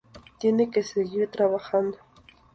[0.39, 1.99] Tiene que seguir trabajando.